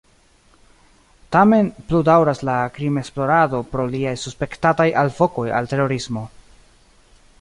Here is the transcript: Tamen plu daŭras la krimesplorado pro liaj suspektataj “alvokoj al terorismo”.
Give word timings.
Tamen 1.35 1.67
plu 1.91 1.99
daŭras 2.07 2.41
la 2.49 2.55
krimesplorado 2.77 3.61
pro 3.75 3.85
liaj 3.97 4.15
suspektataj 4.23 4.89
“alvokoj 5.03 5.47
al 5.59 5.71
terorismo”. 5.75 6.25